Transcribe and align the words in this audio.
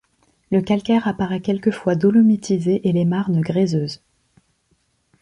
Le 0.49 0.63
calcaire 0.63 1.07
apparaît 1.07 1.41
quelques 1.41 1.69
fois 1.69 1.93
dolomitisé 1.93 2.89
et 2.89 2.91
les 2.91 3.05
marnes 3.05 3.39
gréseuses. 3.39 4.01